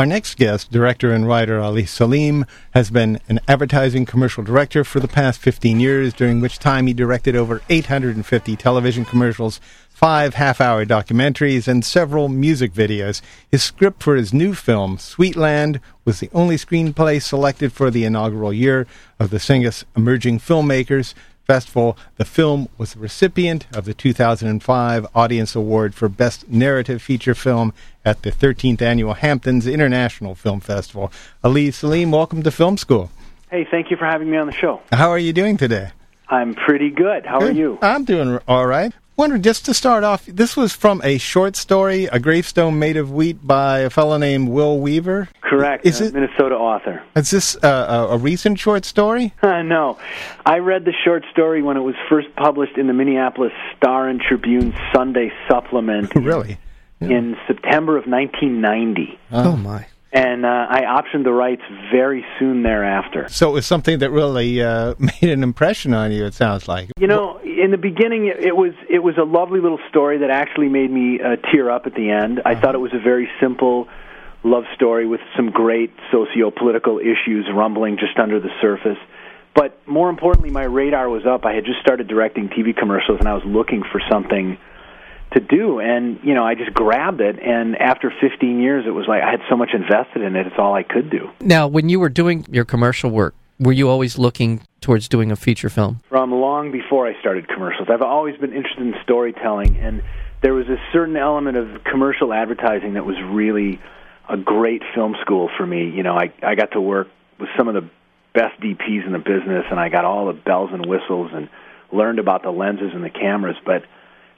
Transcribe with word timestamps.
Our 0.00 0.06
next 0.06 0.38
guest, 0.38 0.72
director 0.72 1.12
and 1.12 1.28
writer 1.28 1.60
Ali 1.60 1.84
Selim, 1.84 2.46
has 2.70 2.90
been 2.90 3.20
an 3.28 3.38
advertising 3.46 4.06
commercial 4.06 4.42
director 4.42 4.82
for 4.82 4.98
the 4.98 5.06
past 5.06 5.40
15 5.40 5.78
years, 5.78 6.14
during 6.14 6.40
which 6.40 6.58
time 6.58 6.86
he 6.86 6.94
directed 6.94 7.36
over 7.36 7.60
850 7.68 8.56
television 8.56 9.04
commercials, 9.04 9.60
five 9.90 10.36
half 10.36 10.58
hour 10.58 10.86
documentaries, 10.86 11.68
and 11.68 11.84
several 11.84 12.30
music 12.30 12.72
videos. 12.72 13.20
His 13.50 13.62
script 13.62 14.02
for 14.02 14.16
his 14.16 14.32
new 14.32 14.54
film, 14.54 14.96
Sweetland, 14.96 15.80
was 16.06 16.20
the 16.20 16.30
only 16.32 16.56
screenplay 16.56 17.20
selected 17.20 17.70
for 17.70 17.90
the 17.90 18.06
inaugural 18.06 18.54
year 18.54 18.86
of 19.18 19.28
the 19.28 19.36
Syngus 19.36 19.84
Emerging 19.94 20.38
Filmmakers 20.38 21.12
Festival. 21.50 21.98
The 22.16 22.24
film 22.24 22.68
was 22.78 22.94
the 22.94 23.00
recipient 23.00 23.66
of 23.74 23.84
the 23.84 23.92
2005 23.92 25.06
Audience 25.16 25.56
Award 25.56 25.96
for 25.96 26.08
Best 26.08 26.48
Narrative 26.48 27.02
Feature 27.02 27.34
Film 27.34 27.74
at 28.04 28.22
the 28.22 28.30
13th 28.30 28.80
Annual 28.80 29.14
Hamptons 29.14 29.66
International 29.66 30.36
Film 30.36 30.60
Festival. 30.60 31.10
Ali 31.42 31.72
Selim, 31.72 32.12
welcome 32.12 32.44
to 32.44 32.52
Film 32.52 32.76
School. 32.76 33.10
Hey, 33.50 33.66
thank 33.68 33.90
you 33.90 33.96
for 33.96 34.04
having 34.04 34.30
me 34.30 34.36
on 34.36 34.46
the 34.46 34.52
show. 34.52 34.80
How 34.92 35.10
are 35.10 35.18
you 35.18 35.32
doing 35.32 35.56
today? 35.56 35.90
I'm 36.28 36.54
pretty 36.54 36.88
good. 36.88 37.26
How 37.26 37.40
are 37.40 37.50
you? 37.50 37.80
I'm 37.82 38.04
doing 38.04 38.38
all 38.46 38.68
right 38.68 38.92
wonder, 39.20 39.36
just 39.36 39.66
to 39.66 39.74
start 39.74 40.02
off, 40.02 40.24
this 40.24 40.56
was 40.56 40.72
from 40.72 41.02
a 41.04 41.18
short 41.18 41.54
story, 41.54 42.06
A 42.06 42.18
Gravestone 42.18 42.78
Made 42.78 42.96
of 42.96 43.12
Wheat 43.12 43.46
by 43.46 43.80
a 43.80 43.90
fellow 43.90 44.16
named 44.16 44.48
Will 44.48 44.78
Weaver? 44.78 45.28
Correct. 45.42 45.84
Is 45.84 46.00
it, 46.00 46.14
Minnesota 46.14 46.54
author. 46.54 47.02
Is 47.14 47.30
this 47.30 47.54
uh, 47.56 48.06
a, 48.10 48.14
a, 48.14 48.16
recent 48.16 48.58
short 48.58 48.86
story? 48.86 49.34
Uh, 49.42 49.62
no. 49.62 49.98
I 50.46 50.58
read 50.58 50.84
the 50.84 50.92
short 51.04 51.24
story 51.32 51.60
when 51.60 51.76
it 51.76 51.80
was 51.80 51.96
first 52.08 52.28
published 52.36 52.78
in 52.78 52.86
the 52.86 52.92
Minneapolis 52.92 53.52
Star 53.76 54.08
and 54.08 54.20
Tribune 54.20 54.72
Sunday 54.94 55.32
supplement. 55.48 56.14
really? 56.14 56.58
Yeah. 57.00 57.18
In 57.18 57.36
September 57.48 57.96
of 57.98 58.06
1990. 58.06 59.18
Oh, 59.32 59.56
my 59.56 59.86
and 60.12 60.44
uh, 60.44 60.66
I 60.68 60.82
optioned 60.82 61.24
the 61.24 61.32
rights 61.32 61.62
very 61.92 62.24
soon 62.38 62.62
thereafter. 62.62 63.28
So 63.28 63.50
it 63.50 63.52
was 63.52 63.66
something 63.66 64.00
that 64.00 64.10
really 64.10 64.60
uh, 64.62 64.94
made 64.98 65.30
an 65.30 65.42
impression 65.42 65.94
on 65.94 66.10
you. 66.12 66.24
It 66.24 66.34
sounds 66.34 66.66
like. 66.66 66.90
You 66.98 67.06
know, 67.06 67.38
in 67.38 67.70
the 67.70 67.78
beginning, 67.78 68.26
it 68.26 68.56
was 68.56 68.72
it 68.88 69.00
was 69.00 69.16
a 69.18 69.24
lovely 69.24 69.60
little 69.60 69.80
story 69.88 70.18
that 70.18 70.30
actually 70.30 70.68
made 70.68 70.90
me 70.90 71.20
uh, 71.20 71.36
tear 71.52 71.70
up 71.70 71.86
at 71.86 71.94
the 71.94 72.10
end. 72.10 72.42
I 72.44 72.52
uh-huh. 72.52 72.60
thought 72.60 72.74
it 72.74 72.78
was 72.78 72.92
a 72.94 72.98
very 72.98 73.28
simple 73.40 73.88
love 74.42 74.64
story 74.74 75.06
with 75.06 75.20
some 75.36 75.50
great 75.50 75.92
socio-political 76.10 76.98
issues 76.98 77.46
rumbling 77.54 77.98
just 77.98 78.18
under 78.18 78.40
the 78.40 78.48
surface. 78.60 78.98
But 79.54 79.78
more 79.86 80.08
importantly, 80.08 80.50
my 80.50 80.62
radar 80.62 81.08
was 81.08 81.26
up. 81.26 81.44
I 81.44 81.52
had 81.52 81.64
just 81.64 81.80
started 81.80 82.08
directing 82.08 82.48
TV 82.48 82.74
commercials, 82.74 83.18
and 83.18 83.28
I 83.28 83.34
was 83.34 83.42
looking 83.44 83.82
for 83.82 84.00
something 84.10 84.58
to 85.32 85.40
do. 85.40 85.80
And 85.80 86.20
you 86.22 86.34
know 86.34 86.44
i 86.44 86.54
just 86.54 86.72
grabbed 86.72 87.20
it. 87.20 87.38
And 87.40 87.76
after 87.76 88.12
15 88.20 88.60
years 88.60 88.84
it 88.86 88.90
was 88.90 89.06
like 89.08 89.22
i 89.22 89.30
had 89.30 89.40
so 89.48 89.56
much 89.56 89.70
invested 89.74 90.22
in 90.22 90.36
it 90.36 90.46
it's 90.46 90.56
all 90.58 90.74
i 90.74 90.82
could 90.82 91.10
do. 91.10 91.30
Now 91.40 91.68
when 91.68 91.88
you 91.88 92.00
were 92.00 92.08
doing 92.08 92.46
your 92.50 92.64
commercial 92.64 93.10
work 93.10 93.34
were 93.58 93.72
you 93.72 93.88
always 93.88 94.16
looking 94.16 94.62
towards 94.80 95.08
doing 95.08 95.30
a 95.30 95.36
feature 95.36 95.68
film? 95.68 96.00
From 96.08 96.32
long 96.32 96.72
before 96.72 97.06
i 97.06 97.18
started 97.20 97.48
commercials. 97.48 97.88
I've 97.90 98.02
always 98.02 98.36
been 98.36 98.52
interested 98.52 98.82
in 98.82 98.94
storytelling. 99.02 99.76
And 99.78 100.02
there 100.42 100.54
was 100.54 100.68
a 100.68 100.78
certain 100.92 101.16
element 101.16 101.56
of 101.56 101.84
commercial 101.84 102.32
advertising 102.32 102.94
that 102.94 103.04
was 103.04 103.16
really 103.30 103.80
a 104.28 104.36
great 104.36 104.82
film 104.94 105.16
school 105.20 105.50
for 105.56 105.66
me. 105.66 105.90
You 105.90 106.02
know 106.02 106.16
i 106.16 106.32
i 106.42 106.54
got 106.54 106.72
to 106.72 106.80
work 106.80 107.08
with 107.38 107.48
some 107.56 107.68
of 107.68 107.74
the 107.74 107.88
best 108.32 108.60
dps 108.60 109.04
in 109.06 109.12
the 109.12 109.18
business 109.18 109.64
and 109.72 109.80
i 109.80 109.88
got 109.88 110.04
all 110.04 110.26
the 110.26 110.32
bells 110.32 110.70
and 110.72 110.86
whistles 110.86 111.32
and 111.34 111.48
learned 111.92 112.18
about 112.18 112.42
the 112.42 112.50
lenses 112.50 112.90
and 112.94 113.04
the 113.04 113.10
cameras. 113.10 113.56
But 113.64 113.84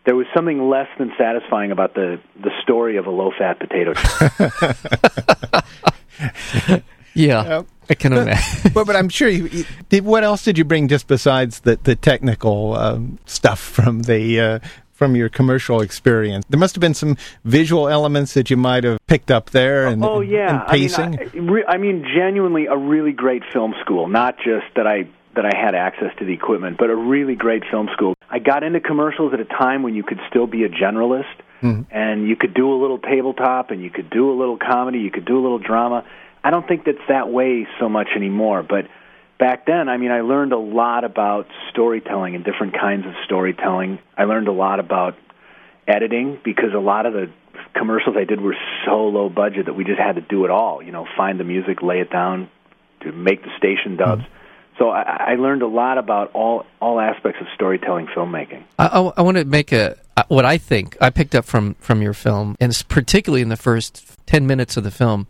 there 0.04 0.16
was 0.16 0.26
something 0.34 0.68
less 0.68 0.88
than 0.98 1.12
satisfying 1.18 1.70
about 1.72 1.94
the 1.94 2.20
the 2.42 2.50
story 2.62 2.96
of 2.96 3.06
a 3.06 3.10
low 3.10 3.30
fat 3.36 3.58
potato 3.58 3.94
chip. 3.94 4.32
yeah. 7.14 7.44
Yep. 7.44 7.66
I 7.90 7.94
can 7.94 8.12
imagine. 8.12 8.72
but, 8.72 8.86
but 8.86 8.96
I'm 8.96 9.08
sure 9.08 9.28
you, 9.28 9.46
you, 9.48 9.64
did. 9.88 10.04
What 10.04 10.24
else 10.24 10.44
did 10.44 10.56
you 10.56 10.64
bring 10.64 10.88
just 10.88 11.06
besides 11.06 11.60
the 11.60 11.78
the 11.82 11.96
technical 11.96 12.74
um, 12.74 13.18
stuff 13.26 13.60
from 13.60 14.02
the 14.02 14.40
uh, 14.40 14.58
from 14.92 15.14
your 15.16 15.28
commercial 15.28 15.80
experience? 15.82 16.44
There 16.48 16.58
must 16.58 16.74
have 16.74 16.80
been 16.80 16.94
some 16.94 17.16
visual 17.44 17.88
elements 17.88 18.34
that 18.34 18.50
you 18.50 18.56
might 18.56 18.84
have 18.84 18.98
picked 19.06 19.30
up 19.30 19.50
there. 19.50 19.86
And, 19.86 20.04
oh 20.04 20.20
yeah, 20.20 20.60
and 20.60 20.68
pacing. 20.68 21.18
I 21.18 21.34
mean, 21.34 21.64
I, 21.68 21.72
I 21.72 21.76
mean, 21.76 22.04
genuinely 22.16 22.66
a 22.66 22.76
really 22.76 23.12
great 23.12 23.42
film 23.52 23.74
school. 23.80 24.08
Not 24.08 24.36
just 24.38 24.66
that 24.76 24.86
I 24.86 25.08
that 25.34 25.44
I 25.44 25.56
had 25.56 25.74
access 25.74 26.14
to 26.18 26.24
the 26.24 26.32
equipment, 26.32 26.76
but 26.78 26.90
a 26.90 26.96
really 26.96 27.34
great 27.34 27.62
film 27.70 27.88
school. 27.92 28.14
I 28.32 28.38
got 28.38 28.62
into 28.62 28.80
commercials 28.80 29.34
at 29.34 29.40
a 29.40 29.44
time 29.44 29.82
when 29.82 29.94
you 29.94 30.02
could 30.02 30.18
still 30.30 30.46
be 30.46 30.64
a 30.64 30.70
generalist 30.70 31.34
mm-hmm. 31.62 31.82
and 31.90 32.26
you 32.26 32.34
could 32.34 32.54
do 32.54 32.72
a 32.72 32.78
little 32.80 32.98
tabletop 32.98 33.70
and 33.70 33.82
you 33.82 33.90
could 33.90 34.08
do 34.08 34.32
a 34.32 34.36
little 34.36 34.56
comedy, 34.56 35.00
you 35.00 35.10
could 35.10 35.26
do 35.26 35.38
a 35.38 35.42
little 35.42 35.58
drama. 35.58 36.06
I 36.42 36.50
don't 36.50 36.66
think 36.66 36.86
that's 36.86 37.06
that 37.08 37.28
way 37.28 37.68
so 37.78 37.90
much 37.90 38.08
anymore, 38.16 38.62
but 38.62 38.86
back 39.38 39.66
then, 39.66 39.90
I 39.90 39.98
mean, 39.98 40.10
I 40.10 40.22
learned 40.22 40.54
a 40.54 40.58
lot 40.58 41.04
about 41.04 41.46
storytelling 41.70 42.34
and 42.34 42.42
different 42.42 42.72
kinds 42.72 43.04
of 43.06 43.12
storytelling. 43.26 43.98
I 44.16 44.24
learned 44.24 44.48
a 44.48 44.52
lot 44.52 44.80
about 44.80 45.14
editing 45.86 46.40
because 46.42 46.72
a 46.74 46.80
lot 46.80 47.04
of 47.04 47.12
the 47.12 47.30
commercials 47.74 48.16
I 48.16 48.24
did 48.24 48.40
were 48.40 48.56
so 48.86 49.08
low 49.08 49.28
budget 49.28 49.66
that 49.66 49.74
we 49.74 49.84
just 49.84 50.00
had 50.00 50.14
to 50.14 50.22
do 50.22 50.46
it 50.46 50.50
all, 50.50 50.82
you 50.82 50.90
know, 50.90 51.06
find 51.18 51.38
the 51.38 51.44
music, 51.44 51.82
lay 51.82 52.00
it 52.00 52.10
down, 52.10 52.48
to 53.02 53.12
make 53.12 53.42
the 53.42 53.50
station 53.58 53.96
dubs. 53.96 54.22
Mm-hmm 54.22 54.38
so 54.78 54.90
I, 54.90 55.32
I 55.32 55.34
learned 55.34 55.62
a 55.62 55.66
lot 55.66 55.98
about 55.98 56.30
all 56.34 56.66
all 56.80 57.00
aspects 57.00 57.40
of 57.40 57.46
storytelling 57.54 58.06
filmmaking. 58.06 58.62
I, 58.78 58.86
I, 58.86 59.00
I 59.18 59.22
want 59.22 59.36
to 59.36 59.44
make 59.44 59.72
a 59.72 59.96
uh, 60.16 60.24
what 60.28 60.44
I 60.44 60.58
think 60.58 60.96
I 61.00 61.10
picked 61.10 61.34
up 61.34 61.44
from 61.44 61.74
from 61.74 62.02
your 62.02 62.14
film, 62.14 62.56
and 62.60 62.82
particularly 62.88 63.42
in 63.42 63.48
the 63.48 63.56
first 63.56 64.18
ten 64.26 64.46
minutes 64.46 64.76
of 64.76 64.84
the 64.84 64.90
film, 64.90 65.26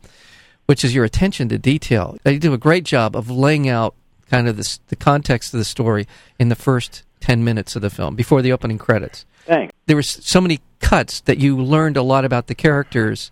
which 0.66 0.84
is 0.84 0.94
your 0.94 1.04
attention 1.04 1.48
to 1.50 1.58
detail. 1.58 2.16
You 2.24 2.38
do 2.38 2.52
a 2.52 2.58
great 2.58 2.84
job 2.84 3.16
of 3.16 3.30
laying 3.30 3.68
out 3.68 3.94
kind 4.30 4.48
of 4.48 4.56
the, 4.56 4.78
the 4.88 4.96
context 4.96 5.52
of 5.52 5.58
the 5.58 5.64
story 5.64 6.06
in 6.38 6.48
the 6.48 6.56
first 6.56 7.02
ten 7.20 7.44
minutes 7.44 7.76
of 7.76 7.82
the 7.82 7.90
film 7.90 8.16
before 8.16 8.42
the 8.42 8.52
opening 8.52 8.78
credits. 8.78 9.24
Thanks. 9.46 9.74
There 9.86 9.96
were 9.96 10.02
so 10.02 10.40
many 10.40 10.60
cuts 10.80 11.20
that 11.22 11.38
you 11.38 11.56
learned 11.56 11.96
a 11.96 12.02
lot 12.02 12.24
about 12.24 12.46
the 12.46 12.54
characters 12.54 13.30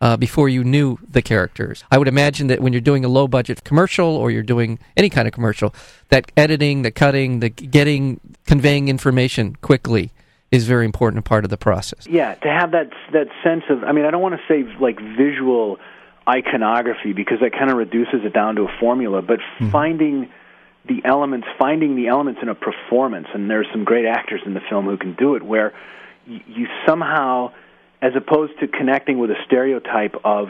uh, 0.00 0.16
before 0.16 0.48
you 0.48 0.64
knew 0.64 0.98
the 1.08 1.22
characters. 1.22 1.84
I 1.90 1.98
would 1.98 2.08
imagine 2.08 2.46
that 2.46 2.60
when 2.60 2.72
you're 2.72 2.80
doing 2.80 3.04
a 3.04 3.08
low 3.08 3.28
budget 3.28 3.64
commercial 3.64 4.16
or 4.16 4.30
you're 4.30 4.42
doing 4.42 4.78
any 4.96 5.10
kind 5.10 5.28
of 5.28 5.34
commercial, 5.34 5.74
that 6.08 6.32
editing, 6.36 6.82
the 6.82 6.90
cutting, 6.90 7.40
the 7.40 7.50
getting, 7.50 8.20
conveying 8.46 8.88
information 8.88 9.56
quickly 9.56 10.10
is 10.50 10.66
very 10.66 10.84
important 10.84 11.24
part 11.24 11.44
of 11.44 11.50
the 11.50 11.56
process. 11.56 12.06
Yeah, 12.08 12.34
to 12.34 12.48
have 12.48 12.72
that 12.72 12.90
that 13.12 13.28
sense 13.44 13.64
of 13.68 13.84
I 13.84 13.92
mean, 13.92 14.04
I 14.04 14.10
don't 14.10 14.22
want 14.22 14.34
to 14.34 14.40
say 14.48 14.64
like 14.80 14.98
visual 14.98 15.78
iconography 16.28 17.12
because 17.12 17.38
that 17.40 17.52
kind 17.52 17.70
of 17.70 17.76
reduces 17.76 18.24
it 18.24 18.32
down 18.32 18.56
to 18.56 18.62
a 18.62 18.78
formula, 18.80 19.22
but 19.22 19.38
mm-hmm. 19.38 19.70
finding 19.70 20.30
the 20.86 21.02
elements, 21.04 21.46
finding 21.58 21.94
the 21.94 22.08
elements 22.08 22.40
in 22.42 22.48
a 22.48 22.54
performance, 22.54 23.28
and 23.34 23.50
there's 23.50 23.66
some 23.70 23.84
great 23.84 24.06
actors 24.06 24.40
in 24.44 24.54
the 24.54 24.60
film 24.68 24.86
who 24.86 24.96
can 24.96 25.14
do 25.14 25.34
it, 25.34 25.42
where 25.42 25.72
you 26.26 26.66
somehow 26.86 27.52
as 28.02 28.12
opposed 28.16 28.58
to 28.60 28.68
connecting 28.68 29.18
with 29.18 29.30
a 29.30 29.36
stereotype 29.46 30.14
of 30.24 30.48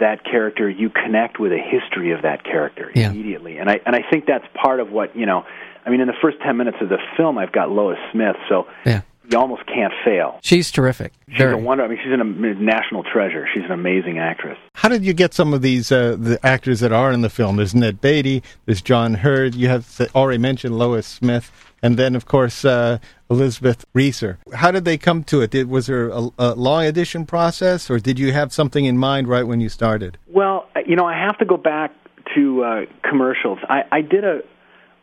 that 0.00 0.24
character, 0.24 0.68
you 0.68 0.90
connect 0.90 1.38
with 1.38 1.52
a 1.52 1.58
history 1.58 2.12
of 2.12 2.22
that 2.22 2.44
character 2.44 2.90
yeah. 2.94 3.10
immediately. 3.10 3.58
And 3.58 3.70
I 3.70 3.80
and 3.84 3.94
I 3.94 4.00
think 4.10 4.26
that's 4.26 4.46
part 4.54 4.80
of 4.80 4.90
what 4.90 5.16
you 5.16 5.26
know. 5.26 5.44
I 5.84 5.90
mean, 5.90 6.00
in 6.00 6.06
the 6.06 6.16
first 6.22 6.38
ten 6.40 6.56
minutes 6.56 6.78
of 6.80 6.88
the 6.88 6.98
film, 7.16 7.38
I've 7.38 7.52
got 7.52 7.70
Lois 7.70 7.98
Smith, 8.12 8.36
so 8.48 8.66
yeah. 8.86 9.02
You 9.30 9.38
almost 9.38 9.66
can't 9.66 9.92
fail. 10.04 10.38
She's 10.42 10.70
terrific. 10.70 11.12
She's 11.28 11.38
Very. 11.38 11.54
a 11.54 11.56
wonder. 11.56 11.84
I 11.84 11.88
mean, 11.88 11.98
she's 12.02 12.12
a 12.12 12.62
national 12.62 13.04
treasure. 13.04 13.46
She's 13.52 13.64
an 13.64 13.72
amazing 13.72 14.18
actress. 14.18 14.58
How 14.74 14.88
did 14.88 15.04
you 15.04 15.12
get 15.12 15.34
some 15.34 15.54
of 15.54 15.62
these 15.62 15.92
uh, 15.92 16.16
the 16.18 16.38
actors 16.44 16.80
that 16.80 16.92
are 16.92 17.12
in 17.12 17.22
the 17.22 17.30
film? 17.30 17.56
There's 17.56 17.74
Ned 17.74 18.00
Beatty. 18.00 18.42
There's 18.66 18.82
John 18.82 19.14
Heard. 19.14 19.54
You 19.54 19.68
have 19.68 20.00
already 20.14 20.38
mentioned 20.38 20.78
Lois 20.78 21.06
Smith 21.06 21.50
and 21.82 21.98
then 21.98 22.14
of 22.14 22.26
course 22.26 22.64
uh, 22.64 22.98
Elizabeth 23.28 23.84
Reaser. 23.92 24.38
How 24.54 24.70
did 24.70 24.84
they 24.84 24.96
come 24.96 25.24
to 25.24 25.42
it? 25.42 25.50
Did, 25.50 25.68
was 25.68 25.88
there 25.88 26.08
a, 26.08 26.28
a, 26.38 26.54
long 26.54 26.86
audition 26.86 27.26
process, 27.26 27.90
or 27.90 27.98
did 27.98 28.18
you 28.18 28.32
have 28.32 28.52
something 28.52 28.84
in 28.84 28.96
mind 28.96 29.28
right 29.28 29.42
when 29.42 29.60
you 29.60 29.68
started? 29.68 30.16
Well, 30.28 30.68
you 30.86 30.96
know, 30.96 31.06
I 31.06 31.18
have 31.18 31.38
to 31.38 31.44
go 31.44 31.56
back 31.56 31.92
to 32.34 32.62
uh, 32.62 32.80
commercials. 33.08 33.58
I, 33.68 33.82
I 33.90 34.00
did 34.00 34.24
a 34.24 34.40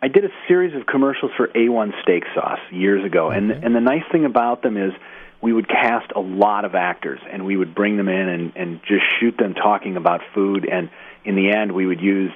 I 0.02 0.08
did 0.08 0.24
a 0.24 0.30
series 0.48 0.76
of 0.76 0.86
commercials 0.86 1.32
for 1.36 1.48
A1 1.48 1.92
steak 2.02 2.24
sauce 2.34 2.60
years 2.72 3.06
ago, 3.06 3.30
and 3.30 3.52
and 3.52 3.76
the 3.76 3.82
nice 3.82 4.04
thing 4.12 4.26
about 4.26 4.62
them 4.62 4.78
is 4.78 4.94
we 5.42 5.52
would 5.54 5.68
cast 5.68 6.12
a 6.16 6.20
lot 6.20 6.66
of 6.66 6.76
actors, 6.76 7.20
and 7.32 7.46
we 7.46 7.58
would 7.58 7.76
bring 7.76 7.98
them 7.98 8.08
in 8.08 8.30
and 8.30 8.54
and 8.56 8.80
just 8.88 9.04
shoot 9.20 9.38
them 9.38 9.54
talking 9.56 9.98
about 9.98 10.22
food, 10.34 10.68
and 10.70 10.90
in 11.26 11.36
the 11.36 11.52
end 11.52 11.74
we 11.74 11.86
would 11.86 12.02
use 12.02 12.32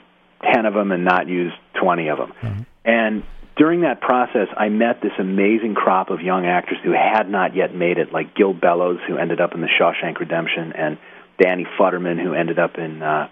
ten 0.54 0.66
of 0.66 0.74
them 0.74 0.92
and 0.92 1.06
not 1.06 1.28
use 1.28 1.54
twenty 1.80 2.10
of 2.10 2.18
them. 2.18 2.34
Mm-hmm. 2.42 2.62
And 2.84 3.24
during 3.56 3.82
that 3.82 4.02
process, 4.02 4.48
I 4.58 4.70
met 4.70 5.02
this 5.02 5.14
amazing 5.20 5.76
crop 5.76 6.10
of 6.10 6.22
young 6.22 6.46
actors 6.46 6.80
who 6.84 6.92
had 6.92 7.30
not 7.30 7.56
yet 7.56 7.74
made 7.74 7.98
it, 7.98 8.12
like 8.12 8.36
Gil 8.36 8.54
Bellows, 8.54 9.00
who 9.08 9.18
ended 9.18 9.40
up 9.40 9.54
in 9.54 9.62
The 9.62 9.68
Shawshank 9.68 10.20
Redemption, 10.20 10.74
and 10.74 10.98
Danny 11.40 11.66
Futterman, 11.80 12.22
who 12.22 12.34
ended 12.34 12.58
up 12.58 12.78
in 12.78 13.02
uh, 13.02 13.30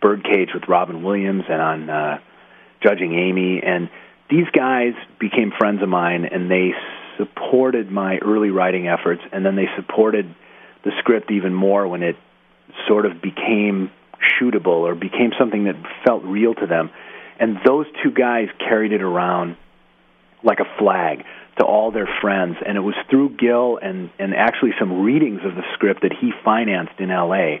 Birdcage 0.00 0.50
with 0.54 0.64
Robin 0.68 1.02
Williams 1.02 1.44
and 1.48 1.60
on 1.60 1.90
uh, 1.90 2.18
Judging 2.82 3.14
Amy. 3.14 3.60
And 3.64 3.90
these 4.30 4.46
guys 4.52 4.92
became 5.18 5.52
friends 5.58 5.82
of 5.82 5.88
mine, 5.88 6.24
and 6.24 6.50
they 6.50 6.72
supported 7.16 7.90
my 7.90 8.18
early 8.18 8.50
writing 8.50 8.88
efforts, 8.88 9.22
and 9.32 9.44
then 9.44 9.56
they 9.56 9.66
supported 9.76 10.34
the 10.84 10.92
script 11.00 11.30
even 11.30 11.52
more 11.52 11.86
when 11.88 12.02
it 12.02 12.16
sort 12.86 13.06
of 13.06 13.20
became 13.20 13.90
shootable 14.40 14.86
or 14.86 14.94
became 14.94 15.32
something 15.38 15.64
that 15.64 15.76
felt 16.06 16.22
real 16.24 16.54
to 16.54 16.66
them. 16.66 16.90
And 17.40 17.58
those 17.64 17.86
two 18.02 18.10
guys 18.10 18.48
carried 18.58 18.92
it 18.92 19.02
around 19.02 19.56
like 20.42 20.60
a 20.60 20.78
flag 20.78 21.24
to 21.58 21.64
all 21.64 21.90
their 21.90 22.08
friends. 22.20 22.56
And 22.64 22.76
it 22.76 22.80
was 22.80 22.94
through 23.10 23.36
Gil 23.36 23.78
and, 23.80 24.10
and 24.18 24.34
actually 24.34 24.72
some 24.78 25.02
readings 25.02 25.40
of 25.44 25.54
the 25.54 25.62
script 25.74 26.02
that 26.02 26.12
he 26.12 26.32
financed 26.44 26.98
in 26.98 27.08
LA 27.08 27.58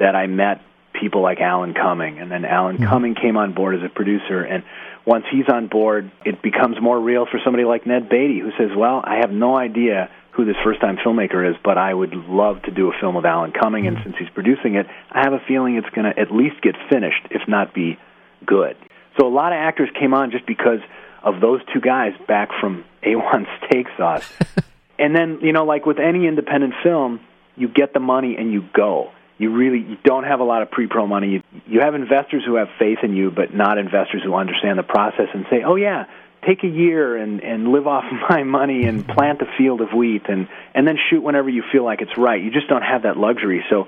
that 0.00 0.14
I 0.14 0.26
met 0.26 0.60
people 0.92 1.22
like 1.22 1.40
Alan 1.40 1.74
Cumming. 1.74 2.18
And 2.18 2.30
then 2.30 2.44
Alan 2.44 2.76
mm-hmm. 2.76 2.86
Cumming 2.86 3.14
came 3.14 3.36
on 3.36 3.54
board 3.54 3.76
as 3.76 3.82
a 3.84 3.88
producer. 3.88 4.42
And 4.42 4.64
once 5.04 5.24
he's 5.30 5.48
on 5.48 5.68
board, 5.68 6.10
it 6.24 6.42
becomes 6.42 6.80
more 6.80 6.98
real 6.98 7.26
for 7.26 7.40
somebody 7.44 7.64
like 7.64 7.86
Ned 7.86 8.08
Beatty, 8.08 8.40
who 8.40 8.50
says, 8.58 8.76
Well, 8.76 9.00
I 9.02 9.16
have 9.20 9.30
no 9.30 9.56
idea 9.56 10.10
who 10.32 10.44
this 10.44 10.56
first 10.62 10.80
time 10.80 10.96
filmmaker 10.98 11.48
is, 11.50 11.56
but 11.64 11.76
I 11.78 11.92
would 11.92 12.14
love 12.14 12.62
to 12.62 12.70
do 12.70 12.90
a 12.90 12.92
film 13.00 13.16
with 13.16 13.24
Alan 13.24 13.52
Cumming. 13.52 13.86
And 13.86 13.96
mm-hmm. 13.96 14.10
since 14.10 14.16
he's 14.18 14.30
producing 14.30 14.76
it, 14.76 14.86
I 15.10 15.22
have 15.24 15.32
a 15.32 15.40
feeling 15.48 15.76
it's 15.76 15.90
going 15.90 16.12
to 16.12 16.18
at 16.18 16.30
least 16.30 16.62
get 16.62 16.76
finished, 16.88 17.26
if 17.30 17.42
not 17.48 17.74
be 17.74 17.98
good. 18.46 18.76
So 19.18 19.26
a 19.26 19.32
lot 19.34 19.52
of 19.52 19.56
actors 19.56 19.88
came 19.98 20.14
on 20.14 20.30
just 20.30 20.46
because 20.46 20.78
of 21.22 21.40
those 21.40 21.60
two 21.74 21.80
guys 21.80 22.12
back 22.26 22.50
from 22.60 22.84
A1 23.02 23.46
Steak 23.66 23.86
Sauce. 23.96 24.30
and 24.98 25.14
then, 25.14 25.40
you 25.42 25.52
know, 25.52 25.64
like 25.64 25.86
with 25.86 25.98
any 25.98 26.26
independent 26.26 26.74
film, 26.82 27.20
you 27.56 27.68
get 27.68 27.92
the 27.92 28.00
money 28.00 28.36
and 28.38 28.52
you 28.52 28.64
go. 28.72 29.10
You 29.38 29.54
really 29.54 29.78
you 29.78 29.96
don't 30.04 30.24
have 30.24 30.40
a 30.40 30.44
lot 30.44 30.62
of 30.62 30.70
pre-pro 30.70 31.06
money. 31.06 31.28
You, 31.28 31.42
you 31.66 31.80
have 31.80 31.94
investors 31.94 32.42
who 32.44 32.56
have 32.56 32.68
faith 32.78 32.98
in 33.02 33.14
you, 33.14 33.30
but 33.30 33.54
not 33.54 33.78
investors 33.78 34.22
who 34.24 34.34
understand 34.34 34.78
the 34.78 34.82
process 34.82 35.28
and 35.32 35.46
say, 35.48 35.62
"Oh 35.64 35.76
yeah, 35.76 36.06
take 36.46 36.64
a 36.64 36.68
year 36.68 37.16
and 37.16 37.42
and 37.42 37.68
live 37.68 37.86
off 37.86 38.04
my 38.30 38.42
money 38.42 38.84
and 38.84 39.06
plant 39.06 39.40
a 39.40 39.46
field 39.56 39.80
of 39.80 39.92
wheat 39.92 40.22
and 40.28 40.48
and 40.74 40.86
then 40.86 40.98
shoot 41.08 41.22
whenever 41.22 41.48
you 41.48 41.62
feel 41.72 41.84
like 41.84 42.00
it's 42.02 42.16
right." 42.18 42.42
You 42.42 42.50
just 42.50 42.68
don't 42.68 42.82
have 42.82 43.02
that 43.02 43.16
luxury. 43.16 43.64
So 43.70 43.86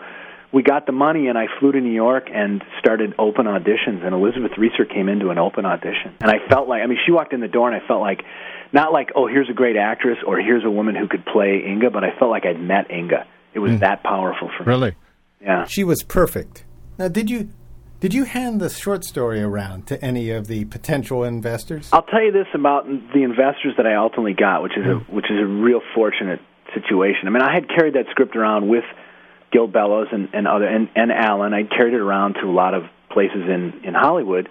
we 0.53 0.63
got 0.63 0.87
the 0.87 0.93
money 0.93 1.29
and 1.29 1.39
I 1.39 1.47
flew 1.59 1.73
to 1.73 1.81
New 1.81 1.93
York 1.93 2.29
and 2.33 2.63
started 2.79 3.15
open 3.19 3.47
auditions 3.47 4.05
and 4.05 4.15
Elizabeth 4.15 4.53
Reaser 4.59 4.85
came 4.85 5.09
into 5.09 5.31
an 5.31 5.39
open 5.39 5.65
audition 5.65 6.15
and 6.21 6.31
I 6.31 6.39
felt 6.49 6.69
like 6.69 6.83
I 6.83 6.87
mean 6.87 6.99
she 7.05 7.13
walked 7.13 7.33
in 7.33 7.41
the 7.41 7.49
door 7.49 7.71
and 7.71 7.81
I 7.81 7.87
felt 7.87 8.01
like 8.01 8.25
not 8.73 8.93
like 8.93 9.11
oh 9.15 9.27
here's 9.27 9.49
a 9.49 9.53
great 9.53 9.77
actress 9.77 10.19
or 10.27 10.39
here's 10.39 10.65
a 10.65 10.71
woman 10.71 10.95
who 10.95 11.07
could 11.09 11.25
play 11.25 11.65
Inga 11.67 11.91
but 11.91 12.05
I 12.05 12.19
felt 12.19 12.31
like 12.31 12.47
I'd 12.47 12.61
met 12.61 12.91
Inga. 12.91 13.27
It 13.55 13.59
was 13.59 13.73
mm. 13.73 13.81
that 13.81 14.03
powerful 14.03 14.51
for 14.57 14.65
me. 14.65 14.69
Really? 14.69 14.95
Yeah. 15.41 15.65
She 15.67 15.85
was 15.85 16.03
perfect. 16.03 16.65
Now 16.99 17.09
did 17.09 17.31
you 17.31 17.51
did 18.01 18.15
you 18.15 18.25
hand 18.25 18.61
the 18.61 18.71
short 18.71 19.05
story 19.05 19.43
around 19.43 19.87
to 19.89 20.03
any 20.03 20.31
of 20.31 20.47
the 20.47 20.65
potential 20.67 21.23
investors? 21.23 21.91
I'll 21.93 22.03
tell 22.03 22.23
you 22.23 22.33
this 22.33 22.47
about 22.55 22.87
the 22.87 23.23
investors 23.23 23.75
that 23.77 23.87
I 23.87 23.97
ultimately 23.97 24.33
got, 24.33 24.63
which 24.63 24.77
is 24.77 24.87
a 24.87 24.95
which 25.13 25.27
is 25.31 25.39
a 25.39 25.47
real 25.47 25.81
fortunate 25.95 26.41
situation. 26.75 27.27
I 27.27 27.31
mean, 27.31 27.43
I 27.43 27.53
had 27.53 27.69
carried 27.69 27.95
that 27.95 28.07
script 28.11 28.37
around 28.37 28.69
with 28.69 28.85
Gil 29.53 29.67
Bellows 29.67 30.09
and, 30.13 30.29
and 30.33 30.47
other 30.47 30.67
and, 30.67 30.89
and 30.95 31.13
Alan. 31.13 31.53
I 31.53 31.65
carried 31.65 31.95
it 31.95 32.01
around 32.01 32.35
to 32.35 32.47
a 32.47 32.53
lot 32.53 32.75
of 32.75 32.85
places 33.11 33.43
in 33.49 33.83
in 33.85 33.95
Hollywood, 33.95 34.49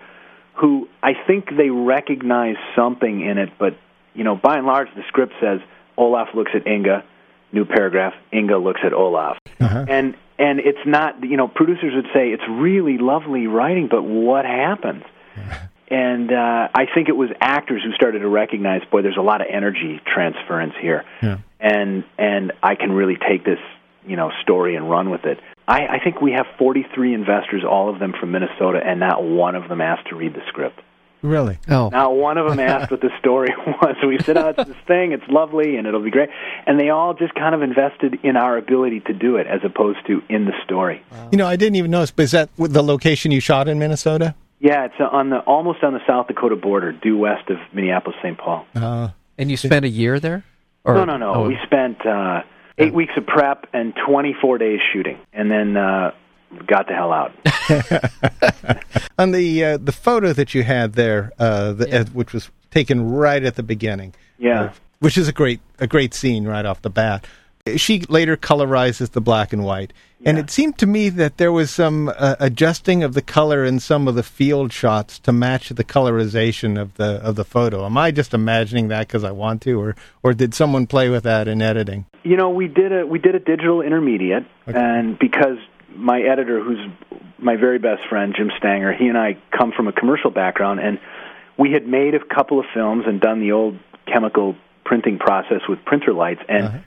who 0.54 0.88
I 1.02 1.14
think 1.26 1.50
they 1.56 1.70
recognize 1.70 2.58
something 2.76 3.22
in 3.22 3.38
it, 3.38 3.50
but 3.58 3.78
you 4.14 4.24
know, 4.24 4.36
by 4.36 4.58
and 4.58 4.68
large, 4.68 4.90
the 4.96 5.04
script 5.08 5.34
says 5.42 5.60
Olaf 5.98 6.30
looks 6.36 6.52
at 6.54 6.68
Inga, 6.68 7.04
new 7.52 7.66
paragraph. 7.66 8.14
Inga 8.34 8.58
looks 8.58 8.82
at 8.84 8.94
Olaf, 8.94 9.38
uh-huh. 9.60 9.86
and 9.88 10.16
and 10.40 10.60
it's 10.60 10.86
not 10.86 11.24
you 11.24 11.38
know 11.38 11.48
producers 11.48 11.94
would 11.94 12.08
say 12.14 12.30
it's 12.30 12.48
really 12.50 12.98
lovely 12.98 13.46
writing, 13.46 13.88
but 13.92 14.02
what 14.02 14.46
happens? 14.46 15.04
and 15.90 16.32
uh, 16.32 16.70
I 16.74 16.86
think 16.94 17.10
it 17.10 17.16
was 17.16 17.30
actors 17.42 17.84
who 17.84 17.92
started 17.94 18.20
to 18.20 18.28
recognize, 18.28 18.82
boy, 18.90 19.02
there's 19.02 19.18
a 19.18 19.22
lot 19.22 19.42
of 19.42 19.48
energy 19.52 20.02
transference 20.06 20.74
here, 20.82 21.04
yeah. 21.22 21.40
and 21.60 22.04
and 22.18 22.54
I 22.64 22.76
can 22.76 22.92
really 22.92 23.18
take 23.18 23.44
this 23.44 23.60
you 24.08 24.16
know 24.16 24.32
story 24.42 24.76
and 24.76 24.90
run 24.90 25.10
with 25.10 25.26
it. 25.26 25.40
I, 25.68 25.88
I 25.88 26.00
think 26.04 26.20
we 26.20 26.32
have 26.32 26.48
43 26.58 27.14
investors, 27.14 27.64
all 27.70 27.94
of 27.94 28.00
them 28.00 28.14
from 28.20 28.32
Minnesota, 28.32 28.80
and 28.84 29.00
not 29.00 29.24
one 29.24 29.54
of 29.54 29.70
them 29.70 29.82
asked 29.82 30.08
to 30.08 30.16
read 30.16 30.34
the 30.34 30.42
script. 30.48 30.80
Really? 31.22 31.60
Oh. 31.68 31.90
Not 31.90 32.16
one 32.16 32.38
of 32.38 32.50
them 32.50 32.60
asked 32.60 32.92
what 32.92 33.02
the 33.02 33.10
story 33.20 33.50
was. 33.68 33.96
We 34.06 34.20
said, 34.20 34.38
"Oh, 34.38 34.50
it's 34.50 34.66
this 34.66 34.78
thing. 34.88 35.12
It's 35.12 35.28
lovely, 35.28 35.76
and 35.76 35.86
it'll 35.86 36.02
be 36.04 36.12
great." 36.12 36.30
And 36.66 36.80
they 36.80 36.90
all 36.90 37.14
just 37.14 37.36
kind 37.36 37.54
of 37.54 37.62
invested 37.62 38.20
in 38.24 38.38
our 38.38 38.58
ability 38.58 39.02
to 39.02 39.14
do 39.14 39.36
it, 39.36 39.48
as 39.48 39.60
opposed 39.64 40.00
to 40.08 40.22
in 40.30 40.46
the 40.46 40.54
story. 40.64 41.04
Wow. 41.12 41.30
You 41.32 41.38
know, 41.38 41.48
I 41.48 41.56
didn't 41.56 41.76
even 41.76 41.92
notice. 41.92 42.12
But 42.12 42.24
is 42.24 42.32
that 42.32 42.50
the 42.58 42.84
location 42.84 43.32
you 43.32 43.42
shot 43.42 43.68
in 43.68 43.80
Minnesota? 43.80 44.36
Yeah, 44.60 44.86
it's 44.86 44.96
on 45.00 45.30
the 45.30 45.40
almost 45.40 45.84
on 45.84 45.94
the 45.94 46.02
South 46.08 46.28
Dakota 46.28 46.56
border, 46.56 46.92
due 46.92 47.18
west 47.18 47.50
of 47.50 47.58
Minneapolis, 47.74 48.18
St. 48.22 48.38
Paul. 48.38 48.66
Uh, 48.76 49.10
and 49.38 49.52
you 49.52 49.58
spent 49.58 49.86
a 49.86 49.90
year 49.90 50.20
there? 50.20 50.44
Or? 50.86 50.96
No, 50.96 51.06
no, 51.06 51.18
no. 51.18 51.34
Oh. 51.36 51.48
We 51.48 51.58
spent. 51.66 52.06
Uh, 52.06 52.44
eight 52.80 52.94
weeks 52.94 53.12
of 53.18 53.28
prep 53.28 53.68
and 53.74 53.94
24 54.08 54.58
days 54.58 54.80
shooting, 54.94 55.20
and 55.34 55.52
then 55.52 55.76
uh, 55.76 56.12
got 56.68 56.88
the 56.88 56.94
hell 56.94 57.12
out. 57.12 57.32
On 59.20 59.32
the 59.32 59.64
uh, 59.64 59.78
the 59.78 59.92
photo 59.92 60.34
that 60.34 60.54
you 60.54 60.64
had 60.64 60.94
there, 60.94 61.32
uh, 61.40 61.74
the, 61.74 61.90
yeah. 61.90 62.00
uh, 62.00 62.06
which 62.06 62.34
was 62.34 62.50
taken 62.72 63.12
right 63.12 63.44
at 63.44 63.56
the 63.56 63.64
beginning, 63.64 64.14
yeah, 64.38 64.74
which 65.00 65.18
is 65.18 65.28
a 65.28 65.34
great 65.34 65.62
a 65.80 65.88
great 65.88 66.14
scene 66.14 66.46
right 66.46 66.66
off 66.66 66.82
the 66.82 66.90
bat. 66.90 67.26
She 67.76 68.02
later 68.02 68.36
colorizes 68.38 69.12
the 69.12 69.22
black 69.22 69.54
and 69.54 69.64
white. 69.64 69.94
And 70.26 70.38
it 70.38 70.50
seemed 70.50 70.78
to 70.80 70.86
me 70.86 71.08
that 71.10 71.38
there 71.38 71.52
was 71.52 71.72
some 71.72 72.10
uh, 72.10 72.36
adjusting 72.40 73.04
of 73.04 73.14
the 73.14 73.22
color 73.22 73.64
in 73.64 73.80
some 73.80 74.08
of 74.08 74.16
the 74.16 74.24
field 74.24 74.74
shots 74.74 75.18
to 75.20 75.32
match 75.32 75.70
the 75.70 75.84
colorization 75.84 76.80
of 76.80 76.96
the 76.96 77.22
of 77.24 77.36
the 77.36 77.46
photo. 77.46 77.86
Am 77.86 77.98
I 77.98 78.12
just 78.12 78.34
imagining 78.34 78.90
that 78.90 79.08
because 79.08 79.24
I 79.24 79.32
want 79.32 79.62
to, 79.62 79.80
or 79.80 79.96
or 80.22 80.34
did 80.34 80.54
someone 80.54 80.88
play 80.88 81.10
with 81.10 81.24
that 81.24 81.48
in 81.48 81.62
editing? 81.62 82.06
You 82.24 82.36
know, 82.36 82.50
we 82.50 82.68
did 82.68 82.92
a 82.92 83.06
we 83.06 83.18
did 83.20 83.34
a 83.34 83.40
digital 83.40 83.82
intermediate, 83.82 84.46
okay. 84.68 84.78
and 84.78 85.18
because 85.18 85.58
my 85.96 86.22
editor, 86.22 86.64
who's 86.64 86.80
my 87.38 87.56
very 87.56 87.80
best 87.80 88.02
friend, 88.10 88.34
Jim 88.36 88.52
Stanger, 88.58 88.94
he 88.94 89.08
and 89.08 89.18
I 89.18 89.38
come 89.58 89.72
from 89.76 89.88
a 89.88 89.92
commercial 89.92 90.32
background, 90.32 90.80
and 90.80 91.00
we 91.58 91.72
had 91.72 91.88
made 91.88 92.16
a 92.16 92.20
couple 92.20 92.60
of 92.60 92.66
films 92.74 93.04
and 93.08 93.20
done 93.20 93.40
the 93.40 93.52
old 93.52 93.78
chemical 94.12 94.56
printing 94.86 95.20
process 95.20 95.62
with 95.68 95.80
printer 95.86 96.14
lights, 96.14 96.42
and 96.48 96.66
uh-huh. 96.66 96.78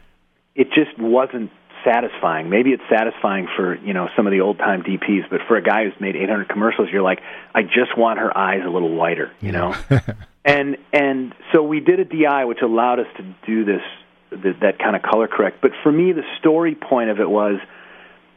it 0.55 0.69
just 0.73 0.99
wasn't 0.99 1.51
satisfying. 1.85 2.49
Maybe 2.49 2.71
it's 2.71 2.83
satisfying 2.91 3.49
for 3.57 3.77
you 3.77 3.93
know 3.93 4.09
some 4.17 4.27
of 4.27 4.33
the 4.33 4.41
old 4.41 4.59
time 4.59 4.83
DPs, 4.83 5.29
but 5.31 5.41
for 5.49 5.57
a 5.57 5.63
guy 5.63 5.85
who's 5.85 6.01
made 6.01 6.17
800 6.17 6.49
commercials, 6.49 6.89
you're 6.93 7.03
like, 7.03 7.21
I 7.55 7.63
just 7.63 7.97
want 7.97 8.19
her 8.19 8.37
eyes 8.37 8.61
a 8.67 8.71
little 8.71 8.95
whiter, 8.95 9.33
you 9.41 9.53
know. 9.53 9.75
and 10.45 10.77
and 10.93 11.35
so 11.53 11.63
we 11.63 11.81
did 11.81 12.01
a 12.01 12.05
DI, 12.05 12.45
which 12.45 12.61
allowed 12.63 13.01
us 13.01 13.07
to 13.17 13.35
do 13.47 13.65
this 13.65 13.83
that, 14.31 14.61
that 14.61 14.79
kind 14.79 14.97
of 14.97 15.03
color 15.03 15.29
correct. 15.29 15.59
But 15.61 15.73
for 15.83 15.93
me, 15.93 16.13
the 16.13 16.25
story 16.39 16.75
point 16.75 17.11
of 17.11 17.21
it 17.21 17.29
was 17.29 17.59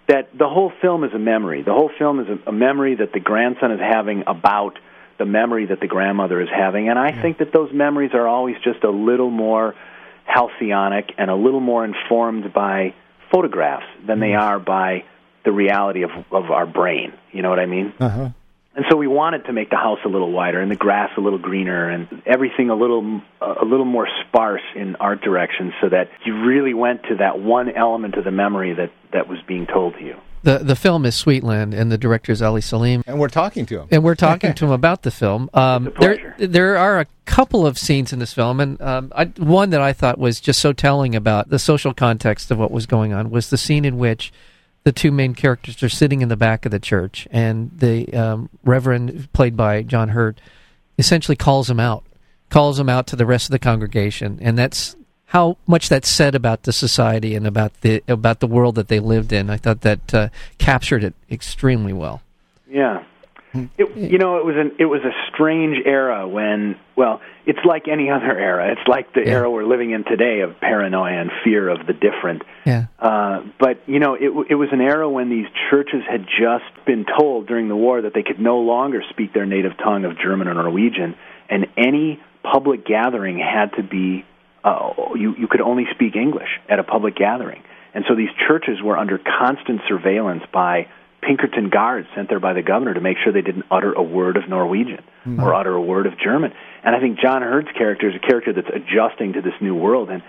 that 0.08 0.38
the 0.38 0.48
whole 0.48 0.72
film 0.82 1.04
is 1.04 1.14
a 1.14 1.20
memory. 1.20 1.64
The 1.64 1.74
whole 1.74 1.92
film 1.98 2.20
is 2.20 2.28
a, 2.28 2.50
a 2.50 2.52
memory 2.52 2.96
that 2.96 3.12
the 3.14 3.20
grandson 3.20 3.72
is 3.72 3.80
having 3.80 4.24
about 4.28 4.78
the 5.18 5.26
memory 5.26 5.68
that 5.68 5.80
the 5.80 5.88
grandmother 5.88 6.42
is 6.42 6.50
having, 6.50 6.90
and 6.90 7.00
I 7.00 7.10
yeah. 7.10 7.22
think 7.22 7.38
that 7.38 7.54
those 7.54 7.72
memories 7.74 8.12
are 8.14 8.28
always 8.28 8.56
just 8.64 8.84
a 8.84 8.90
little 8.90 9.30
more 9.30 9.74
halcyonic 10.28 11.12
and 11.18 11.30
a 11.30 11.36
little 11.36 11.60
more 11.60 11.86
informed 11.86 12.54
by 12.54 12.94
photographs 13.32 13.86
than 14.06 14.20
they 14.20 14.30
mm-hmm. 14.30 14.42
are 14.42 14.60
by 14.60 15.06
the 15.46 15.52
reality 15.52 16.04
of 16.04 16.12
of 16.32 16.52
our 16.52 16.66
brain. 16.66 17.14
You 17.32 17.42
know 17.42 17.50
what 17.50 17.60
I 17.60 17.66
mean? 17.66 17.94
Uh-huh. 18.00 18.30
And 18.76 18.84
so 18.90 18.98
we 18.98 19.08
wanted 19.08 19.46
to 19.46 19.54
make 19.54 19.70
the 19.70 19.78
house 19.78 20.00
a 20.06 20.10
little 20.10 20.32
wider 20.32 20.60
and 20.60 20.70
the 20.70 20.76
grass 20.76 21.10
a 21.18 21.22
little 21.22 21.40
greener 21.40 21.90
and 21.90 22.22
everything 22.26 22.70
a 22.70 22.76
little 22.76 23.22
a 23.42 23.64
little 23.64 23.86
more 23.86 24.08
sparse 24.28 24.62
in 24.76 24.98
art 24.98 25.22
direction, 25.22 25.74
so 25.82 25.88
that 25.90 26.10
you 26.26 26.46
really 26.46 26.74
went 26.74 27.04
to 27.04 27.16
that 27.16 27.40
one 27.40 27.70
element 27.70 28.16
of 28.16 28.26
the 28.26 28.32
memory 28.32 28.74
that 28.74 28.92
that 29.14 29.30
was 29.30 29.40
being 29.48 29.66
told 29.66 29.94
to 29.94 30.04
you. 30.04 30.16
The 30.44 30.60
the 30.60 30.76
film 30.76 31.06
is 31.06 31.16
Sweetland, 31.16 31.74
and 31.74 31.90
the 31.90 31.98
director 31.98 32.34
is 32.34 32.42
Ali 32.42 32.60
Selim. 32.60 33.04
And 33.08 33.18
we're 33.18 33.30
talking 33.30 33.66
to 33.68 33.80
him. 33.80 33.88
And 33.92 34.04
we're 34.04 34.14
talking 34.14 34.54
to 34.54 34.66
him 34.66 34.72
about 34.84 35.04
the 35.04 35.12
film. 35.12 35.50
Um, 35.54 35.94
there 36.00 36.36
there 36.38 36.78
are 36.78 37.00
a 37.00 37.08
couple 37.26 37.66
of 37.66 37.80
scenes 37.80 38.12
in 38.12 38.20
this 38.20 38.34
film, 38.34 38.60
and 38.60 38.80
um, 38.82 39.12
I, 39.16 39.26
one 39.38 39.70
that 39.70 39.82
I 39.82 39.94
thought 39.94 40.20
was 40.20 40.42
just 40.42 40.60
so 40.60 40.74
telling 40.74 41.16
about 41.16 41.50
the 41.50 41.60
social 41.60 41.94
context 41.94 42.52
of 42.52 42.60
what 42.60 42.72
was 42.72 42.86
going 42.86 43.14
on 43.14 43.32
was 43.32 43.50
the 43.50 43.58
scene 43.58 43.86
in 43.86 43.98
which 43.98 44.34
the 44.86 44.92
two 44.92 45.12
main 45.12 45.34
characters 45.34 45.82
are 45.84 45.90
sitting 45.90 46.22
in 46.22 46.30
the 46.30 46.38
back 46.38 46.66
of 46.66 46.72
the 46.72 46.80
church, 46.80 47.28
and 47.32 47.72
the 47.76 48.14
um, 48.14 48.50
Reverend, 48.64 49.32
played 49.34 49.58
by 49.58 49.82
John 49.82 50.10
Heard, 50.10 50.40
essentially 50.98 51.36
calls 51.36 51.70
him 51.70 51.80
out, 51.80 52.04
calls 52.50 52.80
him 52.80 52.88
out 52.88 53.08
to 53.08 53.16
the 53.16 53.26
rest 53.26 53.48
of 53.48 53.52
the 53.52 53.60
congregation, 53.60 54.38
and 54.42 54.58
that's 54.58 54.96
how 55.26 55.58
much 55.66 55.90
that 55.90 56.06
said 56.06 56.36
about 56.36 56.64
the 56.64 56.72
society 56.72 57.36
and 57.36 57.48
about 57.48 57.74
the 57.82 58.04
about 58.08 58.40
the 58.40 58.48
world 58.48 58.76
that 58.76 58.88
they 58.88 59.00
lived 59.00 59.34
in. 59.34 59.50
I 59.50 59.58
thought 59.58 59.82
that 59.82 60.14
uh, 60.14 60.30
captured 60.60 61.04
it 61.04 61.16
extremely 61.32 61.92
well. 61.92 62.22
Yeah. 62.70 63.04
It, 63.78 63.98
you 63.98 64.18
know, 64.18 64.38
it 64.38 64.46
was 64.46 64.56
an 64.58 64.72
it 64.80 64.86
was 64.86 65.02
a 65.04 65.12
strange 65.34 65.78
era 65.86 66.28
when, 66.28 66.76
well, 66.96 67.22
it's 67.46 67.64
like 67.66 67.88
any 67.88 68.10
other 68.10 68.38
era. 68.38 68.72
It's 68.72 68.88
like 68.88 69.14
the 69.14 69.22
Yeah. 69.22 69.34
era 69.38 69.52
we're 69.52 69.66
living 69.66 69.92
in 69.92 70.04
today 70.04 70.42
of 70.42 70.60
paranoia 70.60 71.22
and 71.22 71.32
fear 71.44 71.70
of 71.70 71.86
the 71.88 71.94
different. 71.94 72.44
Yeah. 72.66 72.86
Uh, 73.00 73.44
but 73.60 73.80
you 73.88 74.00
know, 74.00 74.16
it 74.16 74.32
it 74.50 74.56
was 74.56 74.70
an 74.72 74.82
era 74.82 75.10
when 75.10 75.30
these 75.30 75.48
churches 75.70 76.04
had 76.10 76.26
just 76.28 76.86
been 76.86 77.06
told 77.20 77.48
during 77.48 77.68
the 77.68 77.76
war 77.76 78.02
that 78.02 78.14
they 78.14 78.24
could 78.24 78.40
no 78.40 78.60
longer 78.60 79.02
speak 79.10 79.34
their 79.34 79.46
native 79.46 79.78
tongue 79.78 80.06
of 80.06 80.18
German 80.18 80.48
or 80.48 80.54
Norwegian, 80.54 81.16
and 81.50 81.68
any 81.78 82.20
public 82.44 82.86
gathering 82.86 83.40
had 83.40 83.74
to 83.78 83.84
be 83.84 84.26
uh, 84.64 84.90
you 85.16 85.36
you 85.38 85.48
could 85.48 85.62
only 85.62 85.86
speak 85.94 86.16
English 86.16 86.50
at 86.68 86.80
a 86.80 86.84
public 86.84 87.16
gathering, 87.16 87.62
and 87.94 88.04
so 88.08 88.16
these 88.16 88.30
churches 88.48 88.82
were 88.82 88.98
under 88.98 89.18
constant 89.20 89.82
surveillance 89.88 90.44
by 90.52 90.88
Pinkerton 91.26 91.70
guards 91.70 92.08
sent 92.16 92.30
there 92.30 92.40
by 92.40 92.54
the 92.54 92.62
governor 92.62 92.94
to 92.94 93.02
make 93.02 93.18
sure 93.24 93.34
they 93.34 93.42
didn't 93.42 93.66
utter 93.72 93.94
a 93.94 94.04
word 94.04 94.38
of 94.38 94.48
Norwegian 94.48 95.04
or 95.40 95.54
utter 95.56 95.74
a 95.74 95.82
word 95.82 96.06
of 96.06 96.14
German. 96.20 96.52
And 96.84 96.96
I 96.96 97.00
think 97.00 97.20
John 97.20 97.42
Heard's 97.42 97.70
character 97.78 98.10
is 98.10 98.16
a 98.16 98.20
character 98.20 98.54
that's 98.54 98.70
adjusting 98.70 99.34
to 99.34 99.42
this 99.42 99.54
new 99.60 99.74
world 99.74 100.10
and 100.12 100.22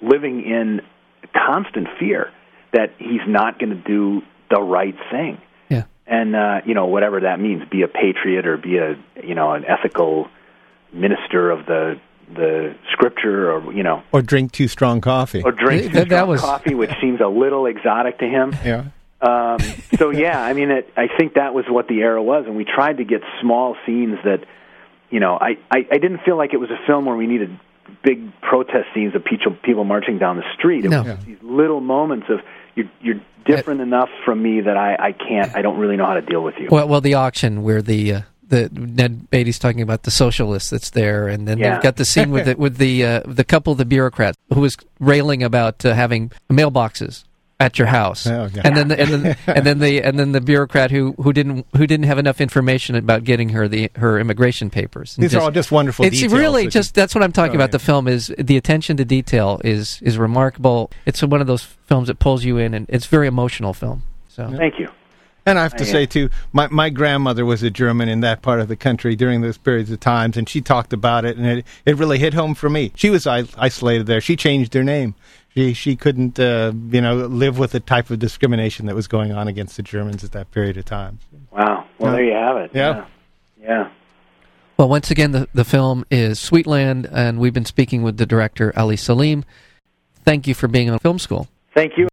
living 0.00 0.42
in 0.44 0.82
constant 1.34 1.88
fear 1.98 2.30
that 2.72 2.92
he's 2.98 3.26
not 3.26 3.58
going 3.58 3.70
to 3.70 3.82
do 3.82 4.22
the 4.50 4.60
right 4.60 4.94
thing. 5.10 5.38
Yeah. 5.68 5.84
And 6.06 6.36
uh, 6.36 6.60
you 6.64 6.74
know 6.74 6.86
whatever 6.86 7.20
that 7.20 7.40
means, 7.40 7.62
be 7.68 7.82
a 7.82 7.88
patriot 7.88 8.46
or 8.46 8.56
be 8.56 8.78
a 8.78 8.96
you 9.24 9.34
know 9.34 9.52
an 9.52 9.64
ethical 9.64 10.28
minister 10.92 11.50
of 11.50 11.66
the 11.66 11.98
the 12.34 12.74
scripture 12.92 13.50
or 13.52 13.72
you 13.72 13.82
know 13.82 14.02
Or 14.12 14.22
drink 14.22 14.52
too 14.52 14.68
strong 14.68 15.00
coffee. 15.00 15.42
or 15.42 15.52
drink 15.52 15.84
That- 15.84 15.88
too 15.92 15.98
that 15.98 16.06
strong 16.06 16.28
was- 16.28 16.40
coffee, 16.40 16.74
which 16.74 16.90
seems 17.00 17.20
a 17.20 17.26
little 17.28 17.66
exotic 17.66 18.18
to 18.18 18.26
him. 18.26 18.54
yeah. 18.64 18.84
Um, 19.26 19.58
so 19.98 20.10
yeah, 20.24 20.40
I 20.40 20.52
mean, 20.52 20.70
it, 20.70 20.92
I 20.96 21.06
think 21.16 21.34
that 21.34 21.54
was 21.54 21.64
what 21.68 21.88
the 21.88 21.98
era 22.00 22.22
was, 22.22 22.44
and 22.46 22.56
we 22.56 22.64
tried 22.64 22.98
to 22.98 23.04
get 23.04 23.22
small 23.40 23.76
scenes 23.84 24.18
that, 24.24 24.44
you 25.10 25.20
know, 25.20 25.36
I, 25.40 25.58
I, 25.70 25.86
I 25.92 25.98
didn't 25.98 26.20
feel 26.24 26.36
like 26.36 26.52
it 26.54 26.58
was 26.58 26.70
a 26.70 26.78
film 26.86 27.04
where 27.06 27.16
we 27.16 27.26
needed 27.26 27.58
big 28.02 28.40
protest 28.40 28.86
scenes 28.94 29.14
of 29.14 29.24
people 29.24 29.56
people 29.62 29.84
marching 29.84 30.18
down 30.18 30.36
the 30.36 30.44
street. 30.58 30.84
It 30.84 30.90
No. 30.90 31.02
was 31.02 31.14
just 31.14 31.26
these 31.26 31.42
little 31.42 31.80
moments 31.80 32.26
of 32.28 32.40
you're, 32.74 32.90
you're 33.00 33.20
different 33.44 33.80
enough 33.80 34.08
from 34.24 34.42
me 34.42 34.60
that 34.62 34.76
I, 34.76 34.94
I 34.96 35.12
can't, 35.12 35.54
I 35.54 35.62
don't 35.62 35.78
really 35.78 35.96
know 35.96 36.04
how 36.06 36.14
to 36.14 36.20
deal 36.22 36.42
with 36.42 36.54
you. 36.58 36.68
Well, 36.70 36.88
well, 36.88 37.00
the 37.00 37.14
auction 37.14 37.62
where 37.62 37.80
the 37.82 38.12
uh, 38.14 38.20
the 38.48 38.68
Ned 38.72 39.28
Beatty's 39.30 39.58
talking 39.58 39.82
about 39.82 40.02
the 40.04 40.10
socialist 40.10 40.70
that's 40.70 40.90
there, 40.90 41.26
and 41.28 41.48
then 41.48 41.58
Yeah. 41.58 41.74
they've 41.74 41.82
got 41.82 41.96
the 41.96 42.04
scene 42.04 42.30
with 42.30 42.44
the, 42.46 42.54
with 42.56 42.76
the 42.76 43.04
uh, 43.04 43.20
the 43.26 43.44
couple 43.44 43.72
of 43.72 43.78
the 43.78 43.84
bureaucrats 43.84 44.36
who 44.52 44.60
was 44.60 44.76
railing 45.00 45.42
about 45.42 45.84
uh, 45.84 45.94
having 45.94 46.30
mailboxes 46.50 47.24
at 47.58 47.78
your 47.78 47.88
house, 47.88 48.26
Oh, 48.26 48.50
yeah. 48.52 48.62
and 48.64 48.76
then 48.76 48.88
the, 48.88 49.00
and 49.00 49.08
then 49.10 49.36
and 49.46 49.64
then 49.66 49.78
the 49.78 50.02
and 50.02 50.18
then 50.18 50.32
the 50.32 50.40
bureaucrat 50.42 50.90
who, 50.90 51.12
who 51.14 51.32
didn't 51.32 51.66
who 51.74 51.86
didn't 51.86 52.04
have 52.04 52.18
enough 52.18 52.40
information 52.40 52.94
about 52.96 53.24
getting 53.24 53.48
her 53.50 53.66
the 53.66 53.90
her 53.96 54.18
immigration 54.18 54.68
papers. 54.68 55.16
And 55.16 55.24
These 55.24 55.34
are 55.34 55.40
all 55.40 55.50
just 55.50 55.72
wonderful 55.72 56.04
It's 56.04 56.16
details 56.16 56.32
really 56.34 56.64
that 56.64 56.70
just 56.70 56.94
that's 56.94 57.14
what 57.14 57.24
I'm 57.24 57.32
talking 57.32 57.52
Oh, 57.52 57.64
about. 57.64 57.68
yeah. 57.70 57.72
The 57.72 57.78
film 57.78 58.08
is 58.08 58.32
the 58.38 58.58
attention 58.58 58.98
to 58.98 59.04
detail 59.06 59.60
is 59.64 60.00
is 60.02 60.18
remarkable. 60.18 60.90
It's 61.06 61.22
one 61.22 61.40
of 61.40 61.46
those 61.46 61.62
films 61.62 62.08
that 62.08 62.18
pulls 62.18 62.44
you 62.44 62.58
in, 62.58 62.74
and 62.74 62.84
it's 62.90 63.06
a 63.06 63.08
very 63.08 63.26
emotional 63.26 63.72
film. 63.72 64.02
So 64.28 64.52
Thank 64.54 64.78
you. 64.78 64.88
And 65.48 65.58
I 65.60 65.62
have 65.62 65.76
to 65.76 65.84
I, 65.84 65.86
say 65.86 66.06
too, 66.06 66.28
my 66.52 66.66
my 66.68 66.90
grandmother 66.90 67.46
was 67.46 67.62
a 67.62 67.70
German 67.70 68.08
in 68.10 68.20
that 68.20 68.42
part 68.42 68.60
of 68.60 68.68
the 68.68 68.76
country 68.76 69.16
during 69.16 69.40
those 69.40 69.56
periods 69.56 69.90
of 69.90 70.00
times, 70.00 70.36
and 70.36 70.46
she 70.46 70.60
talked 70.60 70.92
about 70.92 71.24
it, 71.24 71.38
and 71.38 71.46
it 71.46 71.64
it 71.86 71.96
really 71.96 72.18
hit 72.18 72.34
home 72.34 72.54
for 72.54 72.68
me. 72.68 72.92
She 72.96 73.08
was 73.08 73.26
isolated 73.26 74.06
there. 74.06 74.20
She 74.20 74.36
changed 74.36 74.74
her 74.74 74.84
name. 74.84 75.14
She 75.56 75.72
she 75.72 75.96
couldn't 75.96 76.38
uh, 76.38 76.72
you 76.90 77.00
know 77.00 77.14
live 77.14 77.58
with 77.58 77.72
the 77.72 77.80
type 77.80 78.10
of 78.10 78.18
discrimination 78.18 78.84
that 78.86 78.94
was 78.94 79.08
going 79.08 79.32
on 79.32 79.48
against 79.48 79.76
the 79.78 79.82
Germans 79.82 80.22
at 80.22 80.32
that 80.32 80.50
period 80.50 80.76
of 80.76 80.84
time. 80.84 81.18
Wow. 81.50 81.86
Well, 81.98 82.12
Yeah. 82.12 82.16
there 82.16 82.24
you 82.24 82.32
have 82.34 82.56
it. 82.58 82.70
Yeah. 82.74 82.94
Yeah. 82.96 83.04
yeah. 83.62 83.88
Well, 84.76 84.90
once 84.90 85.10
again, 85.10 85.32
the, 85.32 85.48
the 85.54 85.64
film 85.64 86.04
is 86.10 86.38
Sweetland, 86.38 87.08
and 87.10 87.38
we've 87.38 87.54
been 87.54 87.64
speaking 87.64 88.02
with 88.02 88.18
the 88.18 88.26
director, 88.26 88.74
Ali 88.76 88.96
Selim. 88.96 89.42
Thank 90.26 90.46
you 90.46 90.52
for 90.52 90.68
being 90.68 90.90
on 90.90 90.98
Film 90.98 91.18
School. 91.18 91.48
Thank 91.74 91.96
you. 91.96 92.08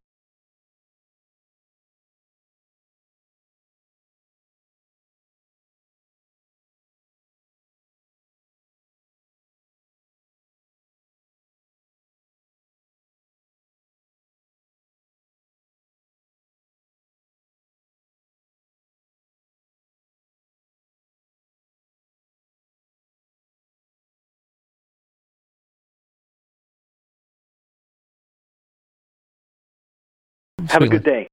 Have 30.70 30.82
a 30.82 30.88
good 30.88 31.03
day. 31.03 31.27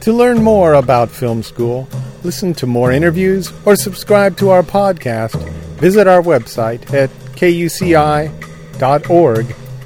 To 0.00 0.12
learn 0.12 0.42
more 0.42 0.74
about 0.74 1.10
Film 1.10 1.42
School, 1.42 1.88
listen 2.22 2.54
to 2.54 2.66
more 2.66 2.92
interviews, 2.92 3.52
or 3.64 3.74
subscribe 3.74 4.36
to 4.36 4.50
our 4.50 4.62
podcast, 4.62 5.34
visit 5.80 6.06
our 6.06 6.22
website 6.22 6.94
at 6.94 7.10
kuci.org 7.34 8.36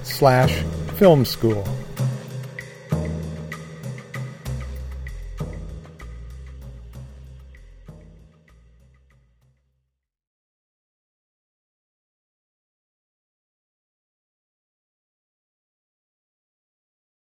slash 0.02 0.62
film 0.96 1.24
school. 1.24 1.66